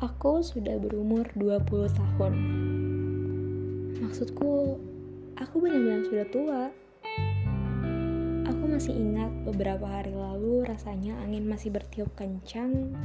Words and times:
Aku 0.00 0.40
sudah 0.40 0.80
berumur 0.80 1.28
20 1.36 1.92
tahun. 1.92 2.32
Maksudku, 4.00 4.80
aku 5.36 5.54
benar-benar 5.60 6.08
sudah 6.08 6.26
tua. 6.32 6.62
Aku 8.48 8.64
masih 8.64 8.96
ingat 8.96 9.28
beberapa 9.44 9.84
hari 9.84 10.16
lalu 10.16 10.64
rasanya 10.64 11.20
angin 11.20 11.44
masih 11.44 11.68
bertiup 11.68 12.08
kencang 12.16 12.96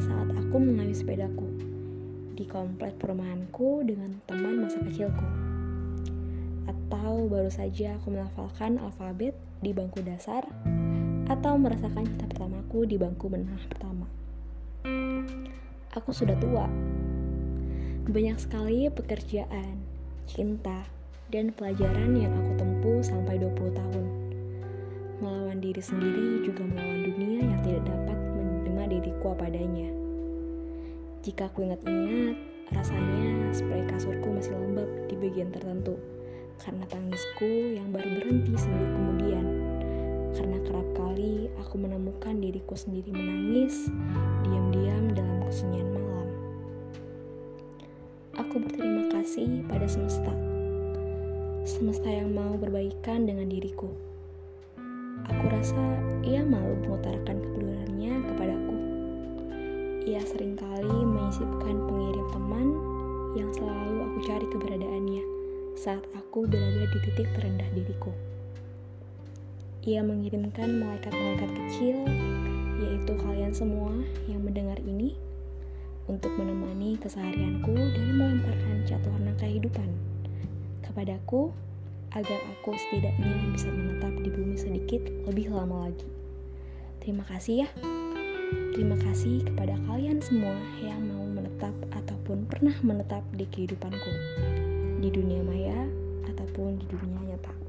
saat 0.00 0.32
aku 0.40 0.56
mengayuh 0.56 0.96
sepedaku 0.96 1.52
di 2.32 2.48
komplek 2.48 2.96
perumahanku 2.96 3.84
dengan 3.84 4.16
teman 4.24 4.64
masa 4.64 4.80
kecilku. 4.80 5.28
Atau 6.64 7.28
baru 7.28 7.52
saja 7.52 8.00
aku 8.00 8.16
melafalkan 8.16 8.80
alfabet 8.80 9.36
di 9.60 9.76
bangku 9.76 10.00
dasar 10.00 10.48
atau 11.28 11.60
merasakan 11.60 12.08
cinta 12.08 12.24
pertamaku 12.24 12.88
di 12.88 12.96
bangku 12.96 13.28
menengah 13.28 13.68
pertama 13.68 14.08
aku 15.98 16.14
sudah 16.14 16.38
tua. 16.38 16.70
Banyak 18.08 18.38
sekali 18.40 18.88
pekerjaan, 18.88 19.82
cinta, 20.24 20.86
dan 21.28 21.52
pelajaran 21.52 22.16
yang 22.16 22.32
aku 22.32 22.52
tempuh 22.56 23.00
sampai 23.04 23.36
20 23.36 23.74
tahun. 23.74 24.06
Melawan 25.18 25.58
diri 25.58 25.82
sendiri 25.82 26.46
juga 26.46 26.62
melawan 26.64 27.04
dunia 27.04 27.40
yang 27.42 27.60
tidak 27.66 27.82
dapat 27.84 28.18
menerima 28.38 28.82
diriku 28.96 29.34
apa 29.34 29.44
adanya. 29.50 29.90
Jika 31.26 31.50
aku 31.50 31.66
ingat-ingat, 31.66 32.36
rasanya 32.72 33.50
spray 33.50 33.84
kasurku 33.90 34.28
masih 34.30 34.54
lembab 34.54 34.88
di 35.10 35.14
bagian 35.18 35.50
tertentu 35.50 35.98
karena 36.62 36.84
tangisku 36.86 37.74
yang 37.74 37.90
baru 37.90 38.08
berhenti 38.18 38.54
seminggu 38.54 38.94
kemudian. 38.94 39.57
Menemukan 42.18 42.42
diriku 42.42 42.74
sendiri 42.74 43.14
menangis 43.14 43.94
diam-diam 44.42 45.14
dalam 45.14 45.38
kesunyian 45.46 45.86
aku 48.34 48.58
berterima 48.58 49.06
kasih 49.14 49.62
pada 49.70 49.86
semesta. 49.86 50.34
Semesta 51.62 52.10
yang 52.10 52.34
mau 52.34 52.58
berbaikan 52.58 53.22
dengan 53.22 53.46
diriku. 53.46 53.86
Aku 55.30 55.44
rasa 55.46 55.78
ia 56.26 56.42
mau 56.42 56.66
mengutarakan 56.82 57.38
kepeduliannya 57.38 58.14
kepadaku. 58.34 58.76
Ia 60.10 60.22
sering 60.26 60.58
kali 60.58 60.98
menyisipkan 60.98 61.86
pengirim 61.86 62.26
teman 62.34 62.66
yang 63.38 63.50
selalu 63.54 64.10
aku 64.10 64.18
cari 64.26 64.46
keberadaannya 64.58 65.22
saat 65.78 66.02
aku 66.18 66.50
berada 66.50 66.82
di 66.82 66.98
titik 66.98 67.30
terendah 67.38 67.70
diriku. 67.78 68.10
Ia 69.86 70.02
mengirimkan 70.02 70.82
malaikat-malaikat 70.82 71.50
kecil, 71.54 71.96
yaitu 72.82 73.12
kalian 73.18 73.54
semua 73.54 73.94
yang 74.26 74.42
mendengar 74.42 74.78
ini, 74.82 75.14
untuk 76.08 76.32
menemani 76.40 76.96
keseharianku 76.98 77.76
dan 77.76 78.06
melemparkan 78.16 78.82
cat 78.88 79.04
warna 79.04 79.36
kehidupan 79.36 79.86
kepadaku 80.80 81.52
agar 82.16 82.40
aku 82.56 82.72
setidaknya 82.74 83.52
bisa 83.52 83.68
menetap 83.68 84.10
di 84.24 84.32
bumi 84.32 84.56
sedikit 84.56 85.04
lebih 85.28 85.52
lama 85.52 85.86
lagi. 85.86 86.08
Terima 87.04 87.22
kasih 87.28 87.62
ya. 87.62 87.68
Terima 88.72 88.96
kasih 88.96 89.44
kepada 89.44 89.76
kalian 89.84 90.18
semua 90.24 90.56
yang 90.80 91.04
mau 91.04 91.22
menetap 91.28 91.76
ataupun 91.92 92.48
pernah 92.48 92.72
menetap 92.80 93.20
di 93.36 93.44
kehidupanku, 93.44 94.12
di 95.04 95.12
dunia 95.12 95.44
maya 95.44 95.86
ataupun 96.32 96.80
di 96.80 96.86
dunia 96.88 97.36
nyata. 97.36 97.67